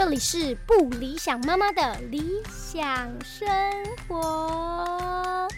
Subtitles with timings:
[0.00, 3.48] 这里是不理想妈妈的理想生
[4.06, 5.48] 活。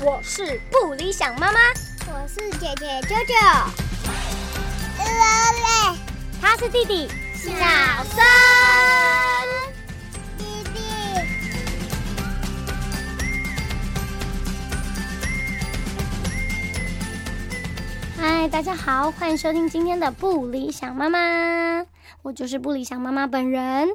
[0.00, 1.58] 我是不理想妈妈，
[2.06, 3.34] 我是姐姐舅舅，
[6.40, 7.50] 他是弟弟小
[8.04, 8.24] 森
[10.38, 10.80] 弟弟。
[18.16, 21.84] 嗨，大家好，欢迎收听今天的不理想妈妈，
[22.24, 23.90] 我就是不理想妈妈本人。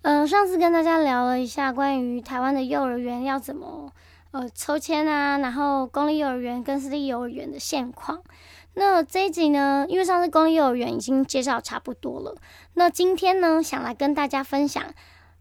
[0.00, 3.92] 嗯、上次跟大家聊了一下关于台湾的幼儿园要怎么
[4.30, 8.22] 呃抽签啊，然后公立幼儿园跟私立幼儿园的现况。
[8.72, 12.36] 那这一集呢，因为上次公立幼儿园已经介绍差不多了，
[12.72, 14.82] 那今天呢，想来跟大家分享，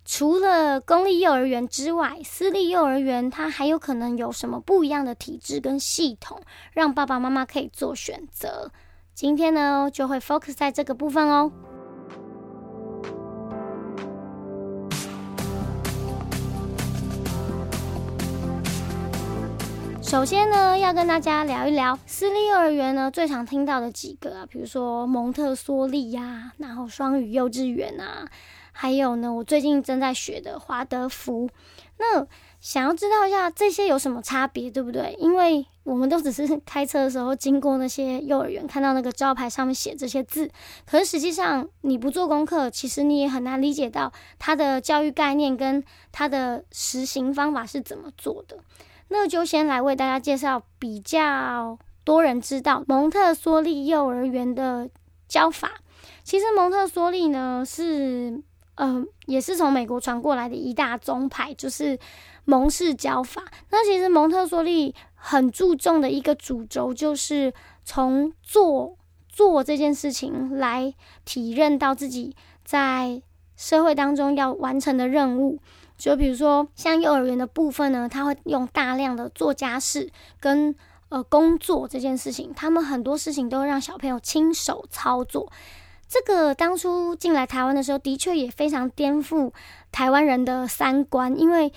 [0.04, 6.42] 除了公立幼儿园之外，私立幼儿园它还有可能有什么不一样的体制跟系统，
[6.74, 8.72] 让爸爸妈妈可以做选择。
[9.14, 11.52] 今天呢，就会 focus 在这个部分哦。
[20.08, 28.26] 首先呢，要跟大家聊一聊私立幼儿园呢最常听到的几个啊，比如说蒙特梭利呀、然后双语幼稚园啊，
[28.72, 31.50] 还有呢，我最近正在学的华德福。
[31.98, 32.26] 那
[32.62, 35.14] 想要知道一下这些有什么差别，对不对？
[35.20, 40.50] 因为我们都只是开车的时候经过那些幼儿园，看到那个招牌上面写这些字，
[40.86, 48.60] 可是实际上你不做功课，其实你也很难理解到它的教育概念跟它的实行方法是怎么做的。
[49.10, 54.90] 那就先来为大家介绍比较多人知道蒙特梭利幼儿园的
[55.28, 55.72] 教法。
[56.24, 58.42] 其实蒙特梭利呢是，
[58.76, 61.98] 呃，也是从美国传过来的一大宗派，就是
[62.46, 63.44] 蒙氏教法。
[63.70, 68.98] 那其实蒙特梭利很注重的一个主轴，就是从做
[69.30, 72.36] 做这件事情来体认到自己
[72.66, 73.22] 在
[73.56, 75.60] 社会当中要完成的任务。
[75.98, 80.76] 就比如说，像幼儿园的部分呢，他会用大量的做家事跟
[81.10, 85.52] 呃工作这件事情，他们很多事情都会让小朋友亲手操作。
[86.08, 89.52] 这个当初进来台湾的时候，的确也非常颠覆
[89.92, 91.74] 台湾人的三观，因为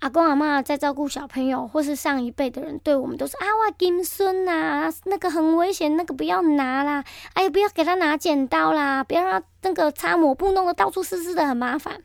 [0.00, 7.04] 阿公阿妈在照顾小朋友，或是上一辈的人对我们都是啊，哇金孙呐，那个很危险，那个不要拿啦，
[7.34, 12.00] 哎，不要给他拿剪刀啦，不要让他那个擦抹布弄得到处湿湿的，很麻烦。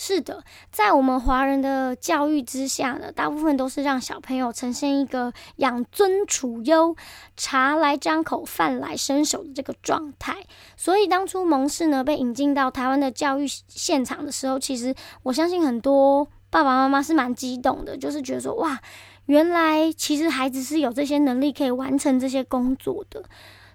[0.00, 6.94] 是的，在我们华人的教育之下呢，大部分都是让小朋友呈现一个养尊处优、
[7.36, 10.36] 茶来张口、饭来伸手的这个状态。
[10.76, 14.94] 所以当初蒙氏呢被引进到台湾的教育现场的时候，其实
[15.24, 18.78] 我相信很多爸爸妈妈是蛮激动的，就是觉得说哇，
[19.26, 23.24] 原来其实孩子是有这些能力可以完成这些工作的。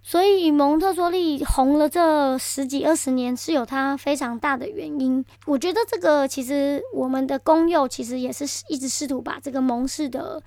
[0.05, 5.23] 所以蒙特梭利红了这十几二十年是有它非常大的原因。
[5.45, 10.43] 我觉得这个其实我们的公幼其实也是一直试图把这个蒙氏的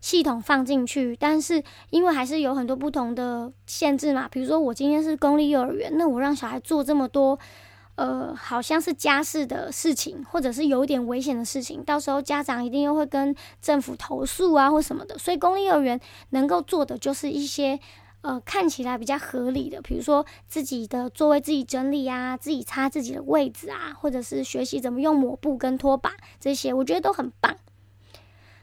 [0.00, 7.38] 系统放进去，但是因为还是有很多不同的限制嘛，比如说我今天是公立幼儿园，那我让小孩做这么多。
[7.94, 15.16] 呃，好像是家事的事情，或者是有点危险的事情，到时候家长一定又会跟政府投诉啊，或什么的。
[15.16, 15.98] 所以公立幼儿园
[16.30, 17.78] 能够做的就是一些。
[18.26, 26.10] 呃，看起来比较合理的，比如说自己的座位自己整理啊，自己擦自己的位置啊，或者是学习怎么用抹布跟拖把
[26.40, 27.56] 这些，我觉得都很棒。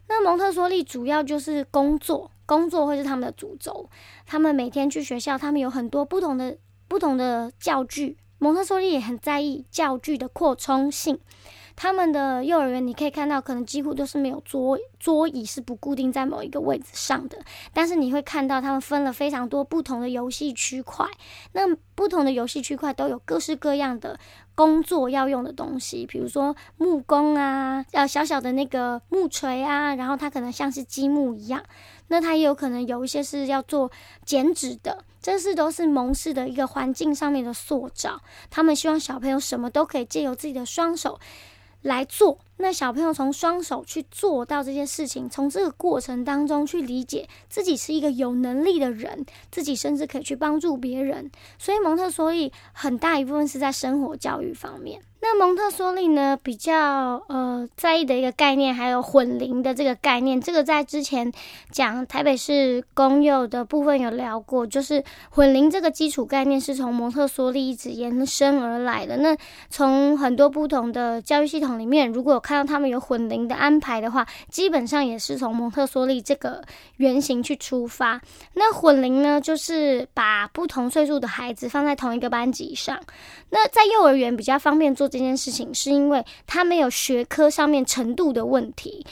[0.09, 3.89] 那蒙特梭利主要就是工作，工作会是他们的主轴。
[4.25, 6.57] 他们每天去学校，他们有很多不同的
[6.89, 8.17] 不同的教具。
[8.39, 11.17] 蒙特梭利也很在意教具的扩充性。
[11.75, 17.37] 他们的幼儿园，你可以看到，可能几乎都是没有桌桌椅是不固定在某一个位置上的。
[17.73, 21.05] 但是你会看到，他们分了非常多不同的游戏区块。
[21.51, 24.19] 那不同的游戏区块都有各式各样的
[24.55, 31.63] 工作要用的东西，比如说木工啊，呃，小小的那个木锤啊，然后它可能像是积木一样。
[32.07, 33.91] 那它也有可能有一些是要做
[34.23, 38.21] 剪纸的，这是都是蒙氏的一个环境上面的塑造。
[38.51, 41.19] 他们希望小朋友什么都可以借由自己的双手。
[41.83, 51.29] 来做，那小朋友从双手去做到这件事情，从这个过程当中去理解自己是一个有能力的人，自己甚至可以去帮助别人。
[51.59, 55.01] 所以蒙特梭利很大一部分是在生活教育方面。
[55.25, 61.31] 那蒙特梭利呢，比较呃在意的一个概念，还有混龄的这个概念，这个在之前
[61.71, 69.15] 讲台北市公幼的部分有聊过，就是混龄这个基础概念是从蒙特梭利一直延伸而来的。
[69.15, 69.33] 那
[69.69, 76.61] 从很多不同的教育系统里面，如果看到他们有混龄的安排的话，基本上也是从蒙特梭利这个
[76.97, 78.19] 原型去出发。
[78.55, 82.99] 那混龄呢，就是把不同岁数的孩子放在同一个班级上。
[83.51, 85.09] 那在幼儿园比较方便做。
[85.13, 89.05] 这件事情，是因为他没有学科上面程度的问题。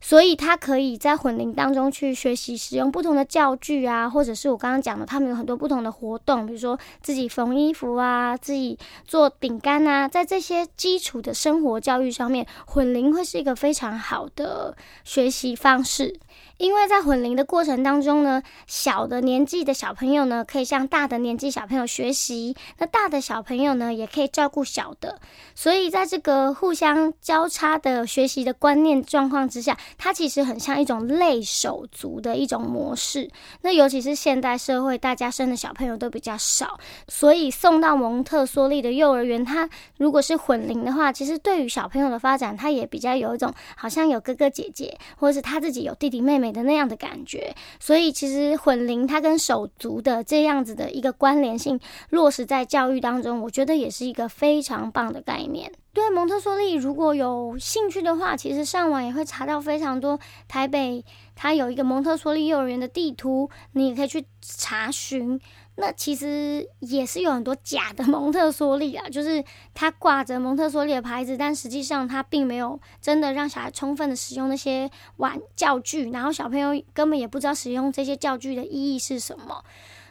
[0.00, 16.20] 所以他可以在混龄当中去学习使用不同的教具啊，或者是我刚刚讲的，他们有很多不同的活动，比如说自己缝衣服啊，自己做饼干啊，在这些基础的生活教育上面，混龄会是一个非常好的学习方式。
[16.58, 25.20] 因为在混龄的过程当中呢，小的年纪的小朋友呢，可以向大的年纪小朋友学习；那大的小朋友呢，也可以照顾小的。
[25.54, 33.30] 所以在这个互相交叉的学习的观念状况之下，它其实很像一种类手足的一种模式。
[33.62, 46.47] 那尤其是现代社会，大家生的小朋友都比较少，所以送到蒙特梭利的幼儿园，它如果是混龄的话，其实对于小朋友的发展，它也比较有一种好像有哥哥姐姐，或者是他自己有弟弟妹妹。
[46.52, 51.78] 的那样的感觉，所以其实混龄它跟手足的这样子的一个关联性
[52.10, 55.72] 落实在教育当中，我觉得也是一个非常棒的概念。
[55.92, 61.04] 对蒙特梭利如果有兴趣的话，其实上网也会查到非常多台北
[61.34, 65.40] 它有一个蒙特梭利幼儿园的地图，你也可以去查询。
[65.80, 69.44] 那其实也是有很多假的蒙特梭利啊，就是
[69.74, 79.64] 他挂着蒙特梭利的牌子，但实际上他并没有真的让小孩充分的使用那些玩教具，然后小朋友根本也不知道使用这些教具的意义是什么。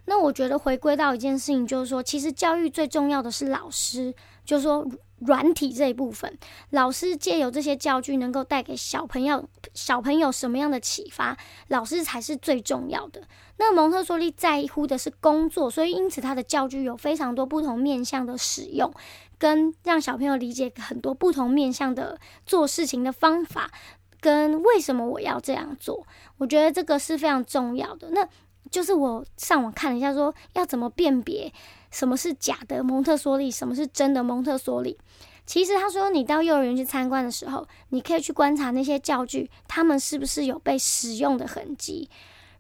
[0.05, 4.15] 那我觉得回归到一件事情，就是说，其实教育最重要的是老师，
[4.47, 4.87] 就是说。
[5.21, 6.37] 软体这一部分，
[6.69, 11.35] 老师借由这些教具，能够带给小朋友小朋友什么样的启发？
[11.69, 13.23] 老师才是最重要的。
[13.57, 18.93] 那蒙特梭利在乎的是工作，所以因此他的教具有非常多不同面向的使用，
[19.39, 23.71] 跟让小朋友理解很多不同面向的做事情的方法，
[24.21, 26.05] 跟为什么我要这样做。
[26.37, 28.11] 我觉得这个是非常重要的。
[28.11, 28.29] 那
[28.69, 31.51] 就是我上网看了一下，说要怎么辨别。
[31.91, 33.49] 什么是假的蒙特梭利？
[33.49, 34.97] 什么是真的蒙特梭利？
[35.45, 42.09] 其实他说，你到幼儿园去参观的时候，你可以去观察那些教具，他们是不是有被使用的痕迹。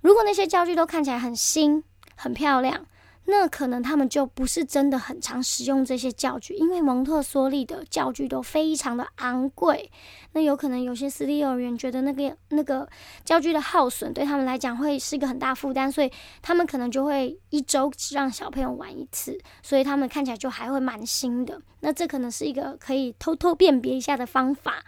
[0.01, 1.83] 如果那些教具都看起来很新、
[2.15, 2.85] 很漂亮。
[3.29, 9.91] 那可能他们就不是真的很常使用这些教具，因为蒙特梭利的教具都非常的昂贵。
[10.31, 12.87] 那有可能有些私立幼儿园觉得那个那个
[13.25, 16.09] 教具的耗损对他们来讲会是一个很大负担，所以
[16.41, 21.61] 他们可能就会一周只让小朋友玩一次，所以他们看起来就还会蛮新的。
[21.81, 24.85] 那这可能是一个可以偷偷辨别一下的方法。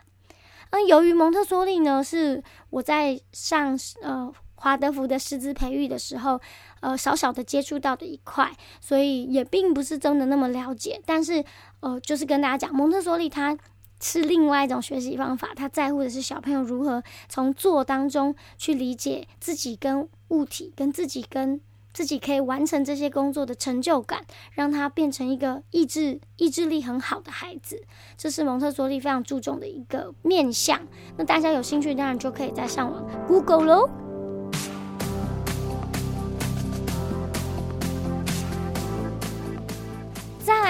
[0.72, 4.34] 那由于蒙特梭利呢，是我在上呃。
[4.60, 6.40] 华德福的师资培育的时候，
[6.82, 8.52] 呃，少少的接触到的一块，
[8.82, 11.02] 所以也并不是真的那么了解。
[11.06, 11.44] 但是，
[11.80, 13.58] 呃，就是跟大家讲，蒙特梭利他
[14.02, 21.60] 是另外一种学习方法，他在乎的是小朋友如何从做当中去理解自己跟物体，跟自己跟
[21.94, 27.82] 自己可以完成这些工作的成就感，让他变成一个意志意志力很好的孩子。
[28.18, 30.80] 这是蒙特梭利非常注重的一个面向。
[31.18, 34.09] 那大家有兴趣，当然就可以在上网 Google 喽。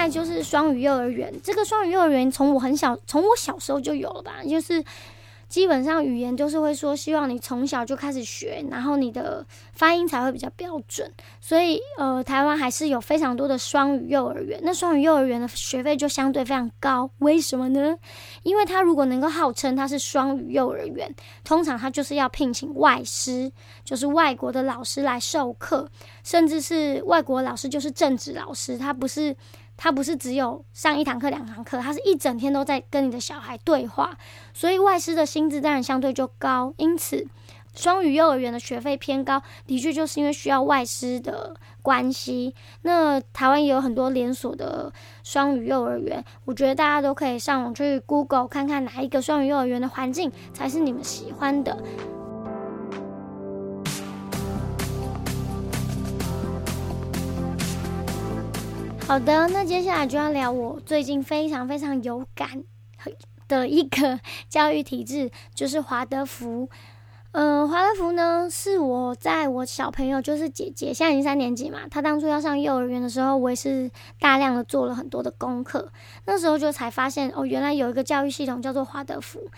[0.00, 4.82] 来就是双语幼儿园，这个双语幼儿园从我很小，从我小时候就有了吧，就是
[5.48, 11.12] 基本上语言就是会说，希望你从小就开始学，然后你的发音才会比较标准。
[11.50, 14.60] 所以呃，台湾还是有非常多的双语幼儿园。
[14.62, 17.98] 那双语幼儿园的学费就相对非常高，为什么呢？
[18.44, 23.50] 因为他如果能够号称他是双语幼儿园，通常他就是要聘请外师，
[23.84, 25.90] 就是外国的老师来授课，
[26.22, 29.36] 甚至是外国老师就是正职老师，他不是。
[29.82, 34.14] 他不是只有上一堂课、两堂课，他是一整天都在跟你的小孩对话，
[34.52, 36.74] 所以外师的薪资当然相对就高。
[36.76, 37.26] 因此，
[37.74, 42.54] 双语幼儿园的学费偏高，的确就是因为需要外师的关系。
[42.82, 51.76] 那台湾也有很多连锁的双语幼儿园，我觉得大家都可以上网去 Google 看看哪一个双语幼儿园的环境才是你们喜欢的。
[59.06, 62.62] 好的，那接下来就要聊我最近非常非常有感
[63.48, 66.68] 的一个教育体制，就是华德福。
[67.32, 75.92] 嗯，华德福呢，是我在我小朋友，就是姐姐，现在已经三年级嘛，她当初要上幼儿园的时候，我也是大量的做了很多的功课。
[76.24, 79.48] 那时候就才发现，哦，原来有一个教育系统叫做华德福。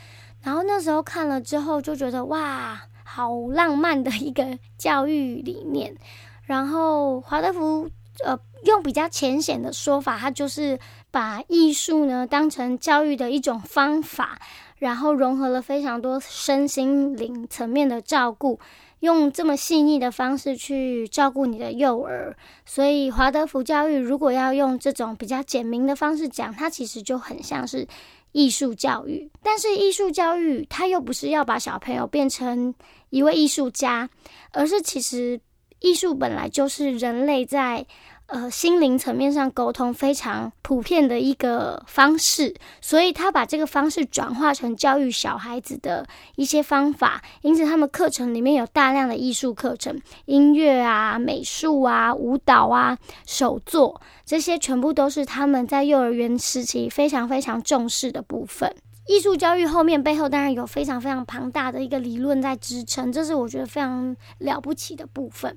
[0.42, 5.96] 然后那时候看了之后，就觉得哇，好浪漫的一个教育理念。
[6.44, 7.88] 然后华德福，
[8.24, 8.38] 呃。
[8.64, 10.78] 用比较浅显的说法，它就是
[11.12, 14.40] 把艺术呢当成教育的一种方法，
[14.78, 18.58] 然后融合了非常多身心灵层面的照顾，
[19.00, 22.34] 用这么细腻的方式去照顾你的幼儿。
[22.64, 27.86] 所以华德福教育如果要用这种比较简明的方式讲，它其实就很像是
[28.32, 29.30] 艺术教育。
[29.42, 32.74] 但是艺术教育它又不是要把小朋友变成
[33.10, 34.08] 一位艺术家，
[34.52, 35.38] 而是其实
[35.80, 37.86] 艺术本来就是人类在。
[38.32, 47.22] 呃，心灵层面上沟通非常普遍的一个方式，所以他把这个方式转化成教育小孩子的一些方法。
[47.42, 52.96] 因此，他们课程里面有大量的艺术课程，音乐啊、美术啊、舞蹈啊、
[53.26, 58.74] 手作，这些全部都是他们在幼儿园时期非常非常重视的部分。
[59.08, 65.54] 艺术教育后面背后当然有非常非常庞大的一个理论在支撑，这是我觉得非常了不起的部分。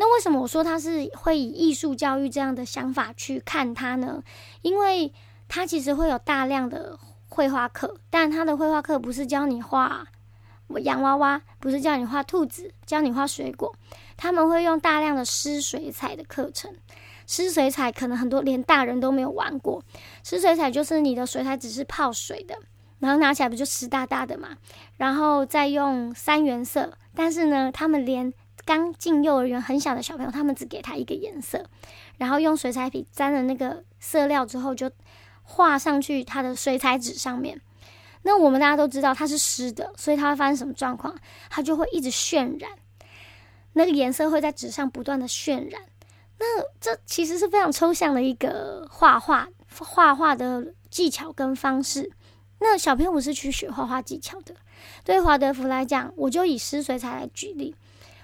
[0.00, 4.22] 那为什么我说他是会以艺术教育这样的想法去看他呢？
[4.62, 5.12] 因为
[5.46, 10.06] 他其实会有大量的绘画课，但他的绘画课不是教你画
[10.78, 13.76] 洋娃娃，不是教你画兔子，教你画水果。
[14.16, 16.74] 他们会用大量的湿水彩的课程。
[17.26, 19.84] 湿水彩可能很多连大人都没有玩过。
[20.24, 22.56] 湿水彩就是你的水彩只是泡水的，
[23.00, 24.56] 然后拿起来不就湿哒哒的嘛？
[24.96, 28.32] 然后再用三原色，但是呢，他们连
[28.70, 31.68] 刚进幼儿园很小的小朋友，他们只给他一个颜色，
[32.18, 34.88] 然后用水彩笔沾了那个色料之后，就
[35.42, 37.60] 画上去他的水彩纸上面。
[38.22, 41.12] 那我们大家都知道它是湿的，所以它会发生什么状况？
[41.48, 42.70] 它就会一直渲染，
[43.72, 45.82] 那个颜色会在纸上不断的渲染。
[46.38, 49.48] 那这其实是非常抽象的一个画画
[49.80, 52.12] 画画的技巧跟方式。
[52.60, 54.54] 那小朋友是去学画画技巧的。
[55.02, 57.74] 对华德福来讲，我就以湿水彩来举例。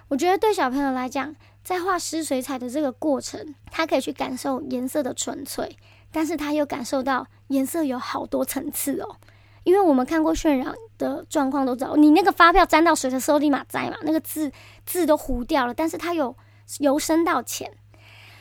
[0.08, 1.34] 我觉得对小朋友来讲，
[1.64, 5.76] 在画湿水彩的这个过程，他可以去感受颜色的纯粹，
[6.12, 9.16] 但是他又感受到颜色有好多层次哦。
[9.64, 14.52] 因为我们看过渲染的状况都知道，你那个发票沾到水的时候立马摘嘛，那个字
[14.84, 16.36] 字都糊掉了，但是它有
[16.78, 17.72] 由深到浅。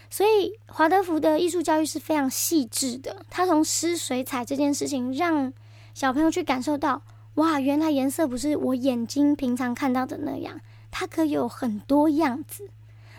[0.07, 5.51] 所以华德福的艺术教育是非常细致的，他从湿水彩这件事情让
[5.95, 7.01] 小朋友去感受到，
[7.33, 10.61] 哇，原来颜色不是我眼睛平常看到的那样。
[10.97, 12.69] 它可以有很多样子，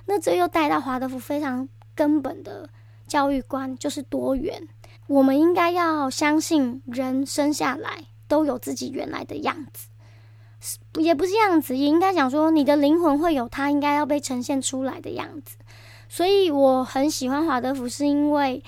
[0.07, 2.71] 那这又带到华德福非常根本的
[3.07, 4.67] 教育观，就是多元。
[5.09, 9.89] 我们应该要相信，人生下来都有自己原来的样子，
[11.03, 15.59] 也不是样子，也应该讲说，你的灵魂会有它应该要被呈现出来的样子。
[16.09, 18.65] 所以我很喜欢华德福，是因为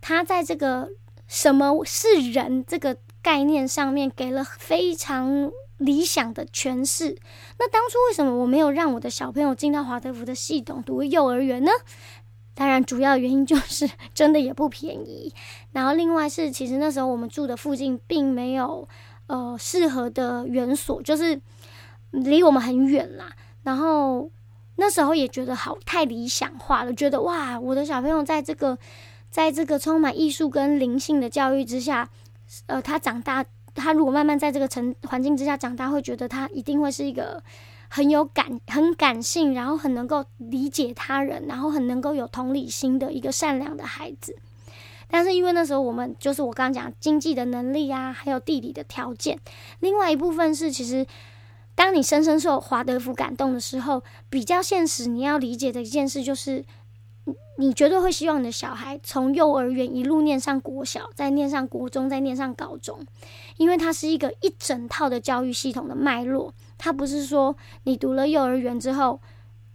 [0.00, 0.88] 他在这个
[1.28, 5.52] 什么是人这个概念上面给了非常。
[5.78, 7.18] 理想的诠释。
[7.58, 11.70] 那当初为什么我没有让我的小朋友进到华德福的系统读幼儿园呢？
[12.54, 15.30] 当然，主要原因就是真的也不便宜。
[15.72, 18.88] 然后，另外是其实那时候我们住的附近并没有
[19.26, 21.38] 呃适合的园所，就是
[22.12, 23.30] 离我们很远啦。
[23.62, 24.30] 然后
[24.76, 28.78] 那时候也觉得好太理想化了，觉得哇，我的小朋友在这个
[29.30, 32.08] 在这个充满艺术跟灵性的教育之下，
[32.64, 33.44] 呃，他长大。
[33.76, 37.42] 他如果慢慢在这个成环境之下长大，会觉得他一定会是一个
[37.88, 44.36] 很有感、很感性，然后很能够理解他人，然后很能够有同理心的一个善良的孩子。
[45.08, 49.38] 但是因为那时候我们就是我刚刚讲经济的能力啊，还有地理的条件，
[49.80, 51.06] 另外一部分是其实
[51.74, 56.64] 当你深深受华德福感动的时候，比较现实你要理解的一件事就是。
[57.58, 63.00] 你绝对会希望你的小孩从幼儿园一路念上国小，再念上国中，再念上高中，
[63.56, 66.52] 因为它是一个一整套的教育系统的脉络。
[66.78, 69.20] 它不是说你读了幼儿园之后，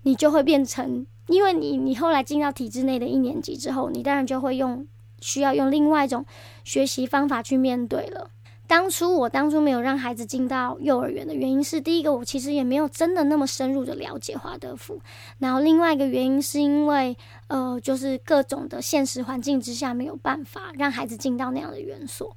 [0.04, 4.88] 你就会变成，因为你你后来进到体制内的一年级之后，你当然就会用
[5.20, 6.26] 需要用另外一种
[6.64, 8.30] 学习方法去面对了。
[8.68, 15.02] 当初我当初没有让孩子进到幼儿园的原因是，第一个我其实也没有真的那么深入的了解华德福，
[15.40, 22.34] 然后另外一个原因是因为呃，就是各种的现实环境之下没有办法让孩子进到那样的园所。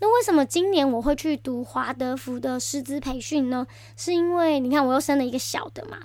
[0.00, 3.66] 那为什么今年我会去读华德福的师资培训呢？
[3.96, 5.98] 是因为你看我又生了一个小的嘛。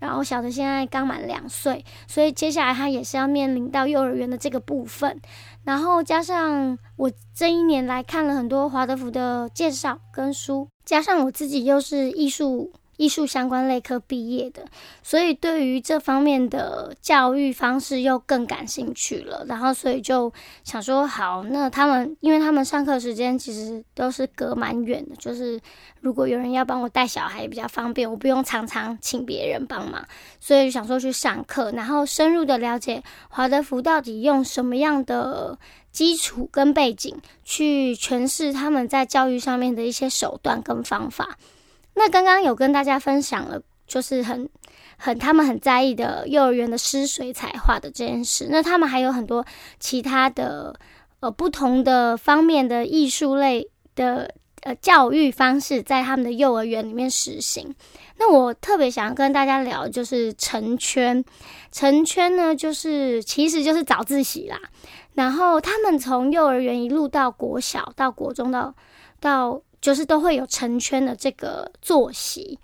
[0.00, 5.18] 然后小的现在刚满两岁，所以接下来他也是要面临到幼儿园的这个部分。
[5.62, 12.70] 然后加上我这一年来看了很多华德福的介绍跟书，加上我自己又是艺术。
[12.96, 14.64] 艺术相关类科毕业的，
[15.02, 19.44] 所以对于这方面的教育方式又更感兴趣了。
[19.48, 20.32] 然后，所以就
[20.62, 25.60] 想说，好，那他们，因为他们上课时间其实都是隔蛮远的，就是
[26.00, 30.06] 如果有人要帮我带小孩也比较方便，我不用常常请别人帮忙，
[30.40, 35.58] 所以想说去上课，然后深入的了解华德福到底用什么样的
[35.90, 41.36] 基础跟背景去诠释他们在教育上面的一些手段跟方法。
[41.94, 44.48] 那刚刚有跟大家分享了，就是很
[44.96, 48.48] 很他们很在意的幼儿园的湿水彩画的这件事。
[48.50, 49.44] 那他们还有很多
[49.78, 50.78] 其他的
[51.20, 57.74] 呃不同的方面的艺术类的呃教育方式，在他们的幼儿园里面实行。
[58.16, 61.24] 那我特别想要跟大家聊，就是成圈。
[61.72, 64.58] 成圈呢，就是其实就是早自习啦。
[65.14, 68.74] 然后他们从幼儿园一路到国小，到国中，到
[69.20, 72.58] 到就是都会有成圈的这个作息。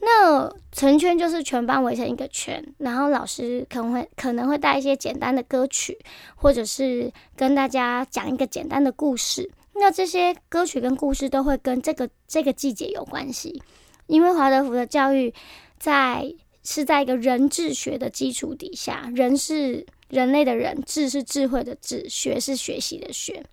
[0.00, 5.96] 那成圈就是全班围成一个圈，然后老师可能会可能会带一些简单的歌曲，
[6.34, 9.48] 或者是跟大家讲一个简单的故事。
[9.74, 13.62] 那这些歌曲跟故事都会跟这个这个季节有关系。
[14.08, 15.32] 因为华德福的教育
[15.78, 16.34] 在
[16.64, 23.44] 是在一个人智学的基础底下，人是人类的人，智是智慧的智，学是学习的学。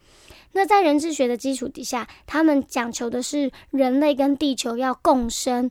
[0.56, 5.70] 那在人智学的基础底下，他们讲求的是人类跟地球要共生，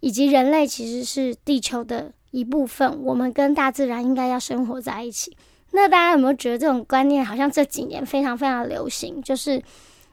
[0.00, 5.36] 以及人类其实是地球的一部分，我们跟大自然应该要生活在一起。
[5.72, 9.20] 那大家有没有觉得这种观念好像这几年非常非常流行？
[9.22, 9.62] 就是。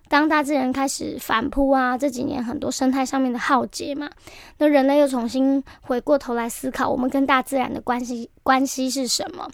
[0.08, 4.08] 当大自然开始反扑啊，这几年很多生态上面的浩劫嘛，
[4.60, 9.50] 那人类又重新回过头来思考，我们跟大自然的关系关系是什么？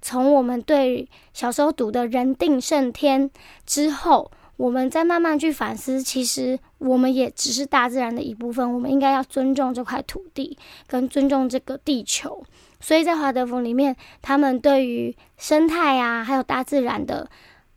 [0.00, 3.30] 从我们对小时候读的“人定胜天”
[3.66, 12.44] 之后，我们再慢慢去反思，其实我们也只是大自然的一部分，我们应该要尊重这块土地，跟尊重这个地球。
[12.80, 17.28] 所以在华德福里面，他们对于生态啊，还有大自然的。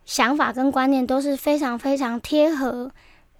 [0.06, 2.90] 想法跟观念都是非常非常贴合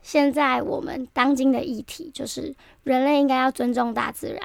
[0.02, 4.40] 现在我们当今的议题，就是人类应该要尊重大自然，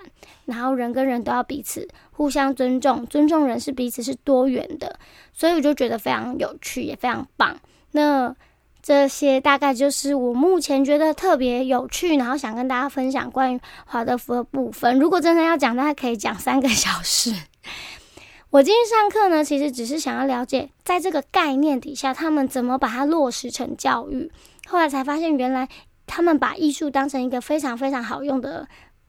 [0.44, 4.98] 然后人跟人都要彼此互相尊重，尊重人是彼此是多元的，
[5.32, 7.56] 所以我就觉得非常有趣，也非常棒。
[7.92, 8.34] 那
[8.82, 14.98] 这些大概就是我目前觉得特别有趣，然后想跟大家分享关于华德福的部分。
[14.98, 17.32] 如果真的要讲，大家可以讲三个小时。
[18.50, 24.30] 我今天上课呢，其实只是想要了解，在这个概念底下，他们怎么把它落实成教育。
[24.66, 25.68] 后来才发现，原来
[26.06, 28.66] 他们把艺术当成一个非常非常好用的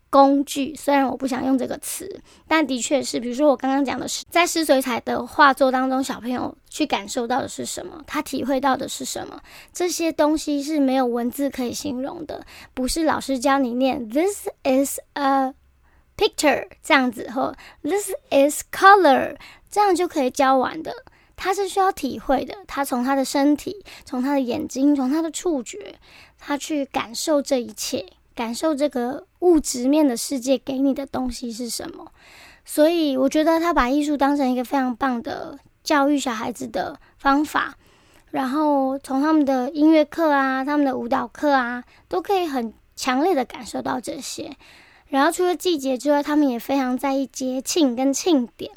[0.10, 0.76] 工具。
[0.76, 8.04] 虽然我不想用这个词，但的确是，比如说我刚刚讲的是，在湿水彩的画作当中，小朋友去感受到的是什么？
[8.08, 9.42] 他体会到的是什么？
[9.74, 15.54] 这些东西是没有文字可以形容的，不是老师教你念 “This is a”。
[16.18, 19.36] Picture 这样子或 This is color
[19.70, 20.94] 这样就可以教完的。
[21.36, 25.96] 他是需要体会的，他从他的身体，从他的眼睛，从他的触觉，
[26.40, 32.12] 他去感受这一切，感受这个物质面的世界给你的东西是什么。
[32.64, 37.76] 所以我觉得他把艺术当成一个非常棒的教育小孩子的方法。
[38.32, 44.58] 然后从他们的音乐课啊，他们的舞蹈课啊，都可以很强烈的感受到这些。
[45.08, 48.72] 然后除了季节之外，他们也非常在意节庆跟庆典，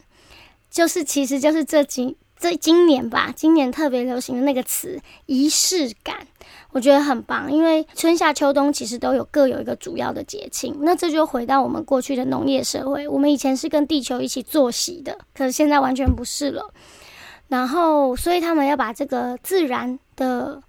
[0.71, 6.27] 就是其实就是这几这今年吧，今年特别流行的那个词仪式感，
[6.73, 7.53] 我觉得很棒。
[7.53, 16.73] 因为春夏秋冬其实都有各有一个主要的节庆，那这就回到我们过去的农业社会，我们以前是跟地球一起作息的，可是现在完全不是了。
[17.49, 20.63] 然后，所以他们要把这个自然的。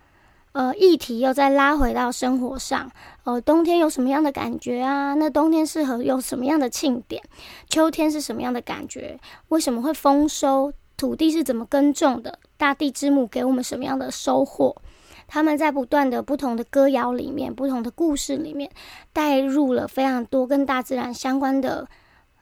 [0.51, 2.91] 呃，议题又再拉回到生活上。
[3.23, 5.13] 呃，冬天有什么样的感觉啊？
[5.13, 7.21] 那冬天适合有什么样的庆典？
[7.69, 9.19] 秋天是什么样的感觉？
[9.49, 10.73] 为什么会丰收？
[10.99, 12.37] 土地是怎么耕种的？
[12.57, 14.75] 大地之母给我们什么样的收获？
[15.27, 18.69] 他们在不断的不同的歌谣里面，不同的故事里面，
[19.13, 21.87] 带入了非常多跟大自然相关的，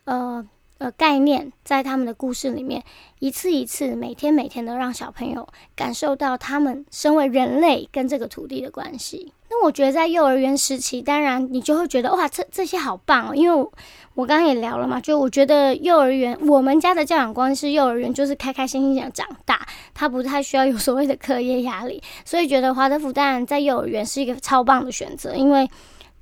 [0.06, 0.46] 呃。
[0.80, 2.84] 呃，概念在他们的故事里面，
[3.18, 9.34] 一次一次，每天每天都让小朋友感受到他们身为人类跟这个土地的关系。
[9.64, 13.36] 我觉得在幼儿园时期，当然你就会觉得哇，这这些好棒哦。
[13.36, 13.70] 因为
[14.14, 25.70] 我刚刚也聊了嘛，就我觉得幼儿园，我们家的教养观是幼儿园就是开开心心的长大，他不太需要有所谓的课业压力，所以觉得华德福当然在幼儿园是一个超棒的选择，因为。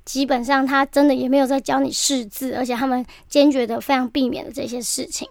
[0.06, 5.28] 基本上，他真的也没有在教你识字，而且他们坚决的非常避免的这些事情。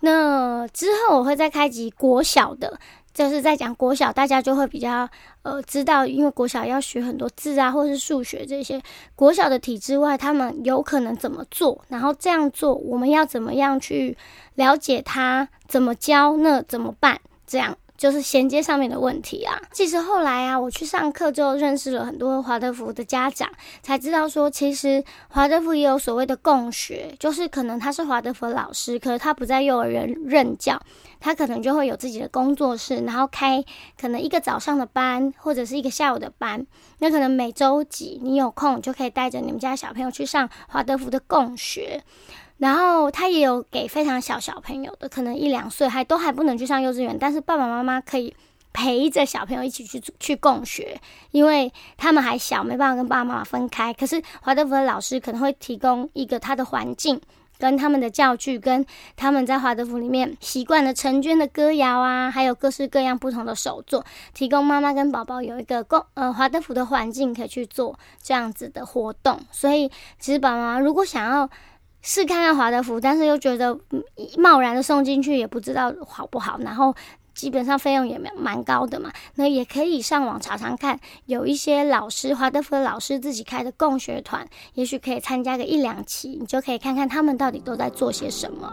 [0.00, 2.80] 那之后我会再开集国小的，
[3.16, 5.08] 就是在讲国小，大家就会比较
[5.40, 8.78] 呃知道，因为国小要学很多字啊，或是数学这些。
[9.14, 11.82] 国小的体制外，他们有可能怎么做？
[11.88, 14.14] 然后这样做，我们要怎么样去
[14.56, 16.36] 了解他怎么教？
[16.36, 17.18] 那怎么办？
[17.46, 19.60] 这样就是衔接上面的问题啊。
[19.72, 23.50] 其实后来啊，我去上课之后，认识了很多华德福的家长，
[23.82, 30.80] 才知道说，其实华德福也有所谓的共学，就是可能他是华德福老师，可是他不在幼儿园任教，
[31.20, 33.64] 他可能就会有自己的工作室，然后开
[34.00, 36.66] 可能一个早上的班，或者是一个下午的班。
[36.98, 42.02] 那可能每周几你有空，就可以带着你们家小朋友去上华德福的共学。
[42.58, 48.34] 然后他也有给非常小小朋友的，可能一两岁还都还不能去上幼稚园，但是爸爸妈妈可以
[48.72, 50.98] 陪着小朋友一起去去共学，
[51.32, 53.92] 因为他们还小，没办法跟爸爸妈妈分开。
[53.92, 57.20] 可是华德福的老师可能会提供一个他的环境，
[57.58, 69.40] 跟他们的教具，跟他们在华德福里面习惯的成娟的歌谣啊，还有各式各样不同的手作，提供妈妈跟宝宝有一个共呃华德福的环境可以去做这样子的活动。
[69.50, 71.50] 所以其实爸爸妈妈如果想要。
[72.06, 73.76] 试看看华德福，但是又觉得
[74.38, 76.94] 贸然的送进去也不知道好不好，然后
[77.34, 79.10] 基本上费用也蛮蛮高的嘛。
[79.34, 88.72] 那也可以上网查查看，有一些老师华德福的老师自己开的共学团，也许可以参加个一两期，你就可以看看他们到底都在做些什么。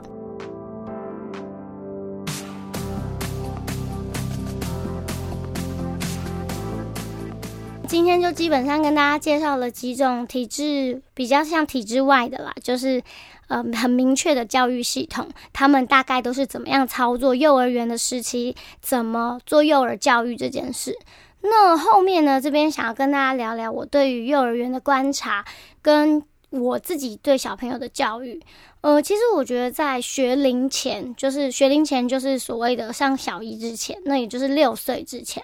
[7.93, 13.03] 今天就基本上跟大家介绍了几种体制比较像体制外的啦，就是
[13.49, 20.97] 呃很明确的教育系统，他们大概都是怎么样操作幼儿园的时期，怎么做幼儿教育这件事。
[21.41, 25.45] 那后面呢，这边想要跟大家聊聊我对于幼儿园的观察，
[25.84, 28.41] 跟我自己对小朋友的教育。
[28.82, 35.43] 呃，其实我觉得在学龄前，就是学龄前就是所谓的上小一之前，那也就是六岁之前。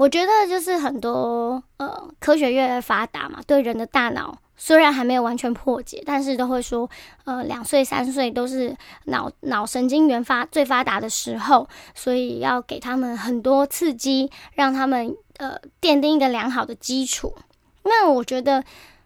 [0.00, 6.88] 我觉得就是很多呃，科学越来越发达嘛，对人的大脑虽然还没有完全破解，但是都会说，
[7.24, 17.34] 呃，两岁三岁都是脑脑神经元发最发达的时候，所以要给他们很多刺激，让他们呃奠定一个良好的基础。
[17.82, 18.64] 那我觉得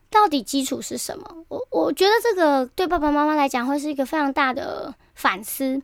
[0.09, 1.29] 到底基础是什么？
[1.49, 5.83] 我我觉得这个对爸爸妈妈来讲会是一个非常大的反思。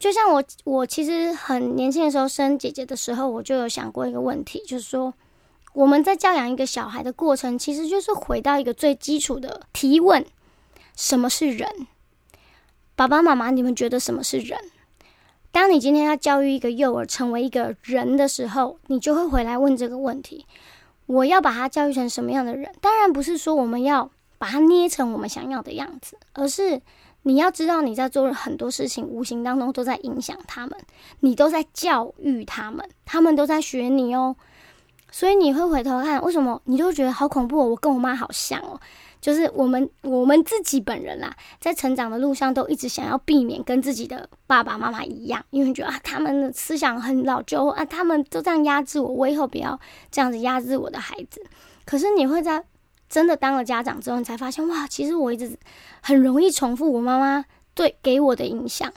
[0.00, 5.12] 就像我，我其实很年轻的时候生姐姐的时候，我就有想过一个问题，就是说
[5.74, 10.24] 我们在教养一个小孩的过程，其实就是回到一个最基础的提问：
[10.96, 11.86] 什么是人？
[12.96, 14.58] 爸爸妈妈，你们觉得什么是人？
[15.52, 20.46] 当你今天要教育一个幼儿成为一个人的时候，你就会回来问这个问题：
[21.04, 22.74] 我要把他教育成什么样的人？
[22.80, 26.80] 当然不是说我们要把他捏成我们想要的样子，而是。
[27.22, 30.74] 你要知道，你在做很多事情，无形当中都在影响他们，
[31.20, 34.34] 你都在教育他们，他们都在学你哦。
[35.12, 37.68] 所以你会回头看，为什么你就觉得好恐怖哦？
[37.68, 38.80] 我跟我妈好像哦，
[39.20, 49.78] 就是我们我们自己本人啦，在成长的路上都一直想要避免跟自己的爸爸妈妈一样，因为觉得啊，他们的思想很老旧啊，他们都这样压制我，我以后不要
[50.10, 51.44] 这样子压制我的孩子。
[51.84, 52.64] 可是你会在。
[53.10, 55.58] 真的当了家长之后，你才发现哇，其实我一直
[56.00, 57.44] 很容易重复我妈妈
[57.74, 58.90] 对给我的影响。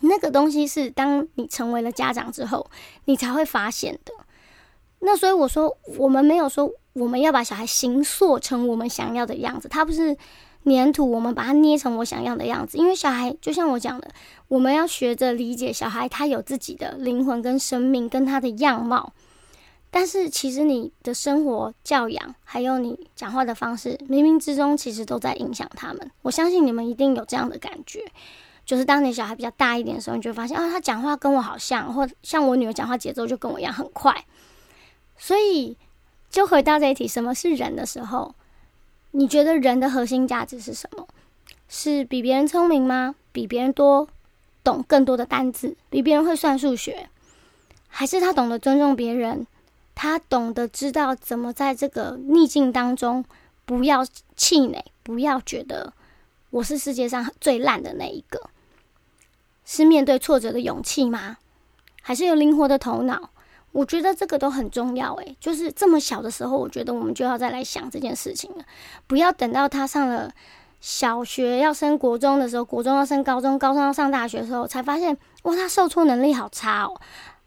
[0.00, 2.68] 那个东西是当你成为了家长之后，
[3.04, 4.12] 你才会发现的。
[5.00, 10.16] 那所以我说，我们没有说我们要把小孩形塑成我们想要的样子，他不是
[10.64, 12.78] 粘土，我们把它捏成我想要的样子。
[12.78, 14.10] 因为小孩就像我讲的，
[14.48, 19.12] 我们要学着理解小孩，他有自己的灵魂跟生命，跟他的样貌。
[19.98, 26.10] 但是其实你的生活教养，还有你讲话的方式，冥冥之中其实都在影响他们。
[26.20, 28.04] 我相信你们一定有这样的感觉，
[28.66, 34.26] 就是当你小孩比较大一点的时候，你就发现啊，他讲话跟我好像，或像我女儿讲话节奏就跟我一样很快。
[35.16, 35.78] 所以，
[36.28, 38.34] 就回到这一题，什么是人的时候，
[39.12, 41.08] 你觉得人的核心价值是什么？
[41.70, 43.14] 是比别人聪明吗？
[43.32, 44.06] 比别人多
[44.62, 45.74] 懂更多的单字？
[45.88, 47.08] 比别人会算数学？
[47.88, 49.46] 还是他懂得尊重别人？
[49.96, 53.24] 他懂得知道怎么在这个逆境当中
[53.64, 54.06] 不要
[54.36, 55.94] 气馁，不要觉得
[56.50, 58.50] 我是世界上最烂的那一个，
[59.64, 61.38] 是面对挫折的勇气吗？
[62.02, 63.30] 还是有灵活的头脑？
[63.72, 65.14] 我觉得这个都很重要。
[65.14, 68.64] 诶，就是这么小的时候，我觉得我们就要再来想这件事情了，
[69.06, 70.30] 不要等到他上了
[70.80, 77.00] 小学要升国中的时候，国中要升高中，高中要上大学的时候，才发现哇，他受挫能力好差哦。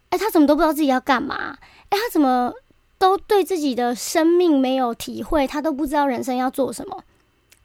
[0.10, 1.58] 哎，他怎么都不知道自己要干嘛？
[1.90, 2.54] 哎，他怎么
[2.98, 5.48] 都对自己的生命没有体会？
[5.48, 7.04] 他都不知道人生要做什么，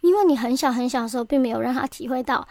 [0.00, 2.46] 因为你很小很小的时候，并没有让他体会到，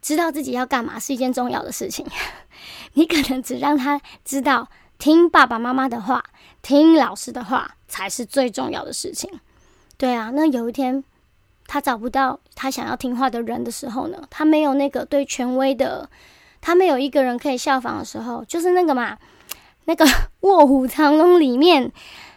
[0.00, 2.06] 知道自己要干嘛是一件重要的事情。
[2.94, 6.24] 你可能只让他知道，听爸爸妈妈的话，
[6.60, 9.30] 听老师的话才是最重要的事情。
[9.96, 11.04] 对啊，那有一天
[11.66, 14.18] 他找不到他想要听话的人的时候呢？
[14.28, 16.10] 他没有那个对权威的。
[16.64, 19.18] 他没有一个人可以效仿的时候，就是那个嘛，
[19.84, 20.04] 那个
[20.40, 21.92] 《卧虎藏龙》里面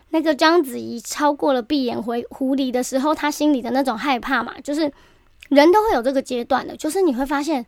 [0.10, 4.92] 那个章子怡超过了闭眼回狐狸的时候，他心里的那种害怕嘛，就是
[5.50, 7.66] 人都会有这个阶段的，就是你会发现，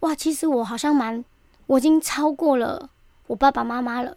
[0.00, 1.24] 哇，其实我好像蛮，
[1.66, 2.90] 我已经超过了
[3.26, 4.16] 我爸爸妈妈了。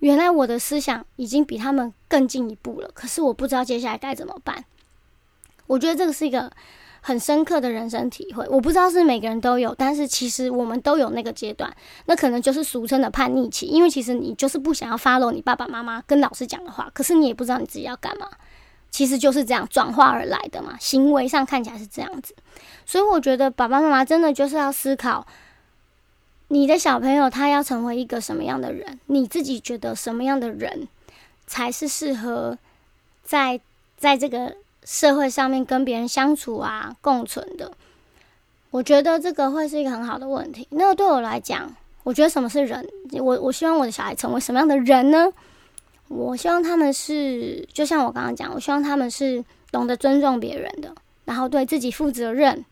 [0.00, 4.64] 原来我的思想已经比他们更进一步了，可是我不知道接下来该怎么办。
[5.68, 6.52] 我觉得这个是一个
[7.04, 11.70] 很深刻的人生体会，我不知道是每个人都有，但是其实我们都有那个阶段，
[12.06, 18.28] 那可能就是俗称的叛逆期，因为其实你就是不想要 follow 你爸爸妈妈跟老师讲的话，可是你也不知道你自己要干嘛，
[18.90, 22.34] 其实就是这样转化而来的嘛，行为上看起来是这样子，
[22.86, 25.26] 所以我觉得爸爸妈妈真的就是要思考。
[26.48, 29.00] 你的小朋友他要成为一个什么样的人？
[29.06, 30.86] 你自己觉得什么样的人
[31.46, 32.58] 才是适合
[33.24, 33.58] 在
[33.96, 37.72] 在这个社会上面跟别人相处啊、共存的？
[38.70, 40.66] 我觉得这个会是一个很好的问题。
[40.70, 42.86] 那对我来讲，我觉得什么是人？
[43.12, 45.32] 我我希望我的小孩成为什么样的人呢？
[46.08, 52.64] 我希望他们是，就像我刚刚讲，我希望他们是懂得尊重别人的，然后对自己负责任，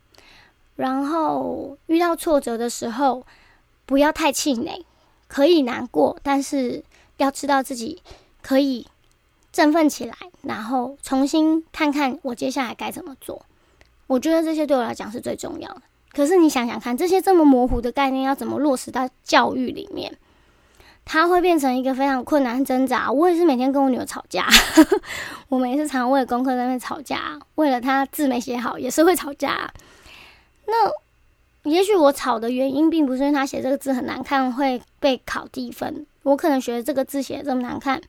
[0.77, 3.25] 然后遇到挫折的时候。
[3.87, 4.87] 不要太气馁，
[5.27, 6.85] 可以难过，但是
[7.17, 8.01] 要知道自己
[8.41, 8.87] 可以
[9.53, 13.45] 振奋起来，然后重新看看我接下来该怎么做。
[14.07, 15.83] 我觉得这些对我来讲是最重要的。
[16.13, 20.17] 可是你想想看，这些这么模糊的概念要怎么落实到教育里面？
[21.05, 23.11] 它会变成一个非常困难挣扎。
[23.11, 24.47] 我也是每天跟我女儿吵架，
[25.49, 29.73] 我每次常为了功课在那吵架，为了她字没写好也是会吵架。
[30.67, 30.91] 那。
[31.65, 38.01] 也许我吵的原因并不是因为他写这个字很难看会被考低分，我可能觉得这个字写的这么难看，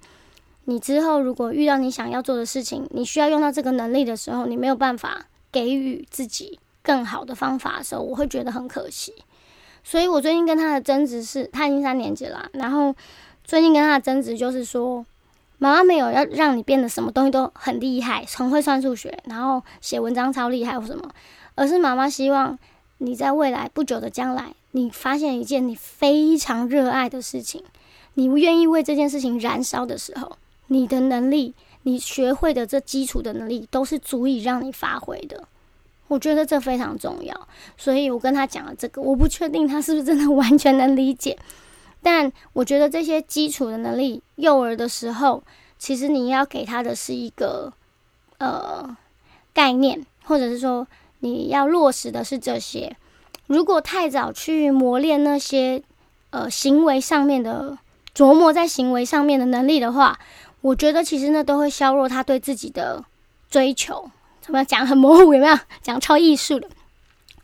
[0.65, 9.13] 你之后如果遇到你想要做的事情，你需要用到这个能力的时候，你没有办法给予自己更好的方法的时候，我会觉得很可惜。
[9.83, 12.95] 所以我最近跟他的争执是，他已经三年级了，然后
[13.43, 15.05] 最近跟他的争执就是说，
[15.57, 21.09] 妈妈没有要让你变得什么东西都很厉害，很会算数学，然后写文章超厉害或什么，
[21.55, 22.57] 而是妈妈希望。
[23.03, 27.63] 你在未来不久的将来，你发现一件你非常热爱的事情，
[28.13, 30.37] 你不愿意为这件事情燃烧的时候，
[30.71, 31.53] 你的能力，
[31.83, 35.43] 你学会的这基础的能力，都是足以让你发挥的。
[36.07, 41.37] 我觉得这非常重要，所以我跟他讲了这个，我不确定他是不是真的完全能理解，
[42.01, 45.43] 但我觉得这些基础的能力，幼儿的时候，
[45.77, 47.73] 其实你要给他的是一个
[48.39, 48.97] 呃
[49.53, 50.87] 概念，或者是说。
[51.23, 52.97] 你要落实的是这些。
[53.45, 55.83] 如果太早去磨练那些
[56.31, 57.77] 呃行为上面的
[58.15, 60.17] 琢磨，在行为上面的能力的话，
[60.61, 63.03] 我觉得其实那都会削弱他对自己的
[63.49, 64.09] 追求。
[64.41, 65.33] 怎么样讲很模糊？
[65.33, 66.67] 有没有讲超艺术的？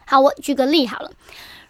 [0.05, 1.11] 好，我举个例好了。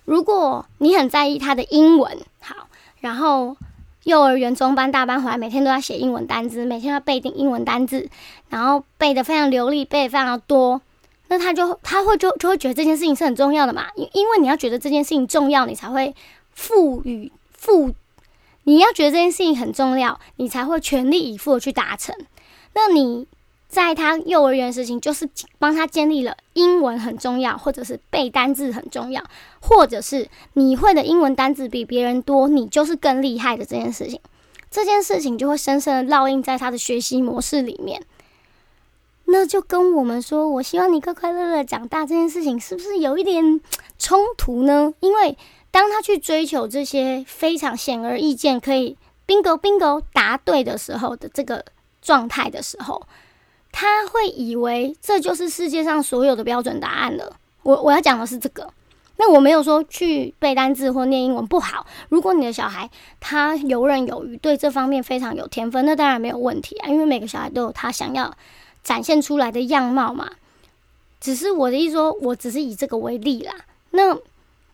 [0.06, 2.68] 如果你很在意他的英文，好，
[3.02, 3.58] 然后
[4.04, 8.10] 幼儿园中班、大班回来，每天都要写英文单字，每天要背定英文单字，
[8.50, 10.82] 然后背的非常流利，背的非常多。
[11.28, 16.16] 那他就他会就就会觉得这件事情是很重要的嘛，因因为你要觉得这件事情重要，你才会
[16.54, 17.94] 赋予赋，
[18.68, 22.14] 你要觉得这件事情很重要，你才会全力以赴的去达成。
[22.74, 23.26] 那你
[23.70, 29.24] 在他幼儿园的事情，就是帮他建立了英文很重要，或者是背单字很重要，
[29.62, 34.20] 或者是你会的英文单字比别人多，你就是更厉害的这件事情，
[34.70, 38.04] 这件事情就会深深的烙印在他的学习模式里面。
[39.30, 43.62] 那就跟我们说，我希望你快快乐乐长大这件事情，是不是有一点
[43.98, 44.94] 冲突呢？
[45.00, 45.38] 因为
[45.72, 51.64] 当他去追求这些非常显而易见可以 bingo bingo 答对的时候的这个
[52.02, 53.02] 状态的时候，
[53.72, 57.36] 他会以为这就是世界上所有的标准答案了。
[57.64, 58.72] 我我要讲的是这个。
[59.18, 61.86] 那我没有说去背单字或念英文不好。
[62.10, 66.88] 如果你的小孩他游刃有余，对这方面非常有天分，那当然没有问题啊。
[66.90, 68.36] 因为每个小孩都有他想要。
[68.84, 70.30] 展现出来的样貌嘛，
[71.20, 73.54] 只是我的意思说，我只是以这个为例啦。
[73.92, 74.18] 那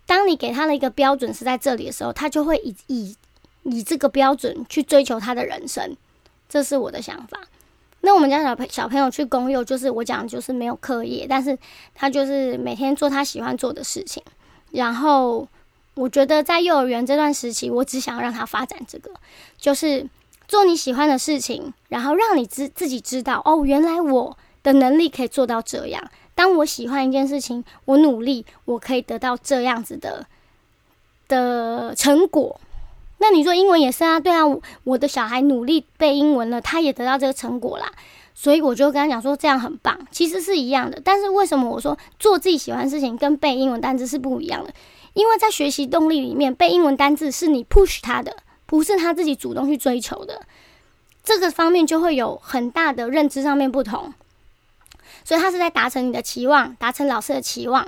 [0.06, 3.16] 当你给他的一个标准是在这里的时候，他就会以以
[3.64, 5.96] 以这个标准去追求他的人生，
[6.48, 7.40] 这是我的想法。
[8.02, 11.58] 那我们家小朋小朋友去公幼，就是我讲就是没有课业，但是
[11.96, 14.22] 他就是每天做他喜欢做的事情。
[14.72, 15.48] 然后
[15.94, 19.12] 我觉得在幼儿园这段时期，我只想让他发展这个，
[19.58, 20.08] 就是。
[20.46, 26.12] 做你喜欢的事情，然后让你自自己知道哦，原来我的能力可以做到这样。
[26.36, 30.26] 当我喜欢一件事情，我努力，我可以得到这样子的
[31.28, 32.60] 的成果。
[33.20, 34.20] 那你说英文也是啊？
[34.20, 34.42] 对啊，
[34.84, 37.92] 我的小孩努力背英文了，他也得到这个成果啦。
[38.36, 39.98] 所以我就跟他讲说，这样很棒。
[40.12, 44.74] 其实是一样的，但是为什么我说做自己喜欢的事情跟背英文单词是不一样的？
[45.14, 50.42] 因为在学习动力里面，背英文单字是你 push 他的，不是他自己主动去追求的。
[51.24, 54.14] 这个方面就会有很大的认知上面不同，
[55.24, 57.88] 所以他是在达成你的期望，达成老师的期望。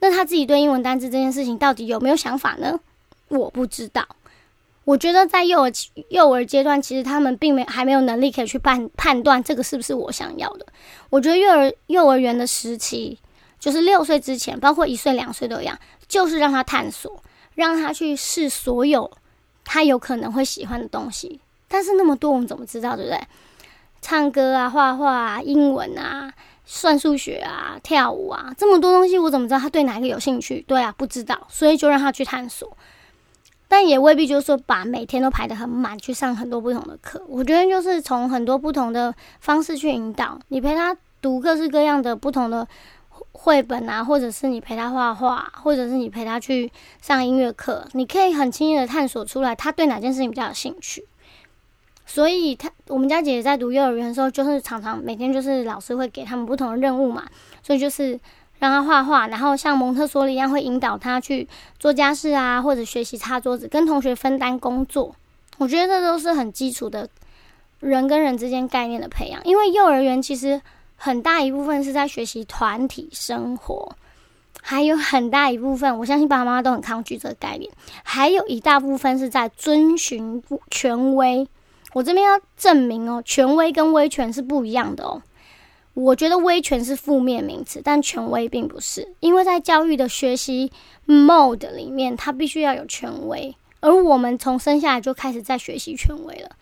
[0.00, 2.80] 那他自己对英文单词这件事情到底有没有想法呢？
[3.28, 4.06] 我不知道。
[4.84, 5.72] 我觉得在幼儿
[6.08, 10.66] 幼儿阶段，其实他们并没还没有能力可以去判判断这个是不是我想要的。
[11.08, 13.16] 我觉得幼儿幼儿园的时期，
[13.60, 17.22] 就是六岁之前，包括一岁两岁都一样，就是让他探索，
[17.54, 19.08] 让他去试所有
[19.64, 21.40] 他有可能会喜欢的东西。
[21.68, 23.20] 但是那么多，我们怎么知道，对不对？
[24.00, 26.34] 唱歌啊，画画啊，英文啊，
[26.74, 30.64] 算数学啊，跳舞啊，这么多东西，我怎么知道他对哪一个有兴趣？
[30.66, 32.74] 对啊，不知道，所以就让他去探索。
[33.68, 37.22] 但也未必就是说把每天都排得很满，去上很多不同的课。
[37.28, 42.66] 我觉得就是从很多不同的方式去引导，你陪他读各式各样的不同的
[43.32, 51.06] 绘本啊，或者是你陪他画画，或者是你陪他去上音乐课，你可以很轻易的探索出来他对哪件事情比较有兴趣。
[52.14, 57.26] 所以，他我们家姐姐在读幼儿园的时候，就是常常每天就是老师会给他们不同的任务嘛，
[57.62, 58.20] 所以就是
[58.58, 61.48] 让他画画，然后像蒙特梭利一样会引导他去
[61.78, 65.16] 做家事啊，或者学习擦桌子，跟同学分担工作。
[65.56, 67.08] 我觉得这都是很基础的
[67.80, 70.60] 人跟人之间概念的培养，因为幼儿园其实
[70.96, 73.90] 很大一部分是在学习团体生活，
[74.60, 77.72] 还有很大一部分，我相信爸爸妈妈都很抗拒这个概念，
[78.04, 81.48] 还有一大部分是在遵循权威。
[81.92, 85.22] 我这边要证明哦，权威跟威权是不一样的哦。
[85.94, 90.72] 我觉得威权是负面名词，但权威并不是，因为在教育的学习
[91.06, 96.52] mode 里面，它必须要有权威，而我们从生下来就开始在学习权威了。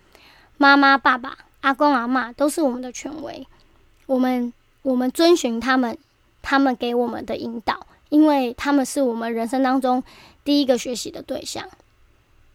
[0.57, 3.47] 妈妈、爸爸、阿公、阿妈都是我们的权威，
[4.07, 5.97] 我们我们遵循他们，
[6.43, 10.03] 他们给我们的引导，因为他们是我们人生当中
[10.43, 11.69] 第一个学习的对象。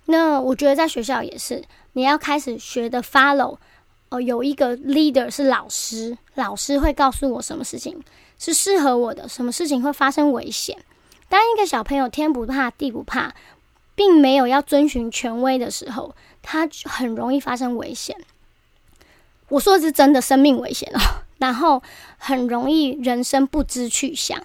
[0.07, 1.63] 那我觉得在学校也是。
[1.95, 3.57] 你要开始学的 follow，
[4.09, 8.03] 哦，有一个 leader 是老师，老师会告诉我什么事情
[8.37, 10.77] 是适合我的，什么事情会发生危险。
[11.29, 13.33] 当一个小朋友天不怕地不怕，
[13.95, 18.17] 并没有要遵循权威的时候，他很容易发生危险。
[19.47, 20.99] 我说的是真的生命危险哦，
[21.39, 21.81] 然后
[22.17, 24.43] 很容易人生不知去向，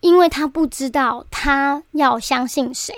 [0.00, 2.94] 因为他不知道他要相信谁。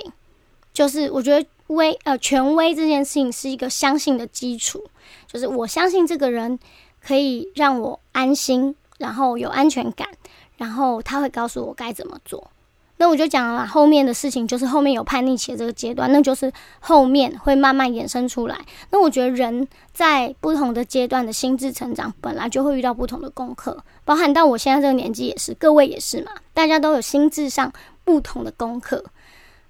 [0.74, 1.46] 就是我觉得。
[1.74, 4.84] 威呃，权威这件事情是一个相信的基础，
[5.26, 6.58] 就是我相信这个人
[7.00, 10.08] 可以让我安心，然后有安全感，
[10.56, 12.50] 然后他会告诉我该怎么做。
[12.98, 18.56] 那我就讲了，后面的事情就是后面有叛逆期的这个阶段，那就是后面会慢慢衍生出来。
[18.90, 27.72] 那我觉得人在不同的阶段的心智成长，本来就会遇到不同的功课，包含到我现在这个年纪也是，各位也是嘛，大家都有心智上
[28.04, 29.04] 不同的功课，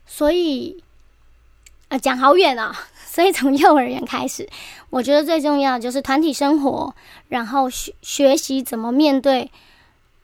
[0.04, 0.82] 所以。
[1.92, 2.74] 啊，讲好远啊！
[3.04, 4.48] 所以从幼儿园开始，
[4.88, 6.94] 我觉得最重要的就是团体生活，
[7.28, 9.50] 然后学学习怎么面对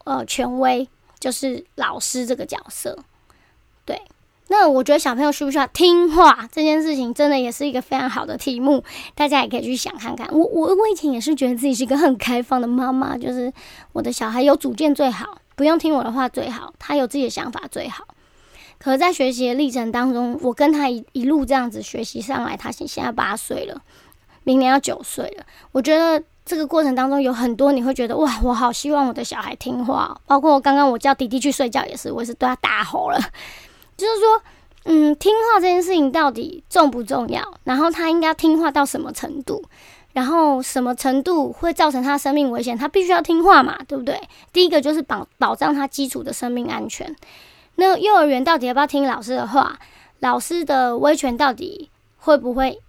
[0.05, 0.89] 呃权威，
[1.21, 2.99] 就是老师这个角色。
[3.85, 4.01] 对，
[4.47, 8.83] 那我觉得小朋友需不需要听话这件事情，真的也是一个非常好的题目，
[9.15, 10.27] 大家也可以去想看看。
[10.33, 13.53] 我我我以前也是觉得自己是一个很开放的妈妈，就是
[13.93, 18.07] 我的小孩有主见最好，不用听我的话最好，他有自己的想法最好。
[18.79, 23.81] 可是在学习的历程当中，我跟他一一路这样子学习上来，他现现在八岁了，
[24.45, 25.45] 明年要九岁了。
[25.73, 30.19] 我觉得这个过程当中有很多你会觉得哇，我好希望我的小孩听话。
[30.27, 33.19] 包括刚刚我叫弟弟去睡觉也是，我也是对他大吼了。
[33.97, 34.43] 就是说，
[34.85, 37.43] 嗯，听话这件事情到底重不重要？
[37.65, 39.63] 然后他应该听话到什么程度？
[40.13, 42.79] 然后什么程度会造成他生命危险？
[42.79, 44.19] 他必须要听话嘛，对不对？
[44.53, 47.15] 第一个就是保保障他基础的生命安全。
[47.81, 49.79] 那幼儿园到底要不要听老师的话？
[50.19, 51.89] 老师的威权到底
[52.19, 52.81] 会不会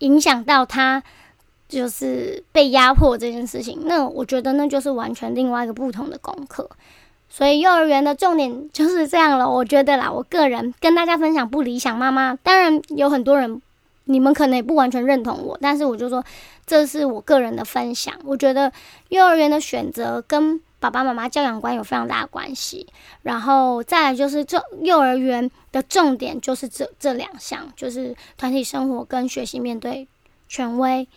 [0.00, 1.02] 影响到他
[1.66, 3.80] 就是被压迫这件事情？
[3.86, 6.68] 那我觉得那就是完全另外一个不同的功课。
[7.30, 9.48] 所以幼儿园的重点就是这样了。
[9.48, 13.62] 我觉得啦，我个人跟大家分享不理想妈妈，当然有很多人
[14.04, 16.22] 你们可能也不完全认同我，但是我就说
[16.66, 18.14] 这是我个人的分享。
[18.24, 18.70] 我觉得
[19.08, 20.60] 幼儿园的选择跟。
[20.84, 22.86] 爸爸妈妈教养观有非常大的关系，
[23.22, 30.06] 然后再来就是这幼儿园的重点就是这这两项，就是团体生活跟学习面对
[30.46, 31.08] 权威。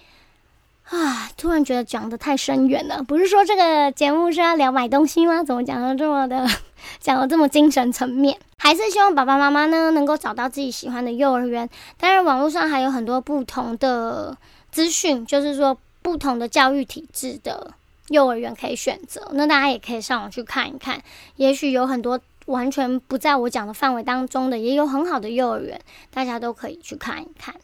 [0.89, 5.43] 啊，突然觉得讲的太深远了，不是说这个节目是要聊买东西吗？
[5.43, 6.47] 怎么讲的这么的，
[7.01, 8.39] 讲的这么精神层面？
[8.57, 11.69] 还是希望爸爸妈妈呢能够找到自己喜欢的幼儿园。
[11.97, 14.37] 当然，网络上还有很多不同的
[14.71, 17.73] 资讯，就是说不同的教育体制的。
[18.09, 21.01] 幼儿园可以选择，那大家也可以上网去看一看，
[21.35, 25.81] 也许有很多完全不在我讲的范围当中的，也有很好的幼儿园，
[26.13, 27.55] 大家都可以去看一看。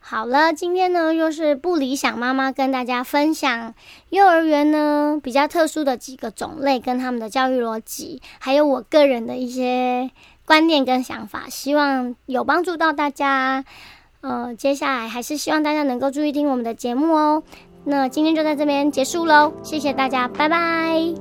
[0.00, 3.74] 好了，今天呢又是不理想妈妈跟大家分享
[4.10, 10.10] 幼儿园呢比较特殊的几个种类跟他们的教育逻辑，还有我个人的一些
[10.44, 13.64] 观念跟想法，希望有帮助到大家。
[14.20, 17.42] 呃，接下来还是希望大家能够注意听我们的节目哦。
[17.84, 21.14] 那今天就在这边结束喽，谢谢大家，拜拜。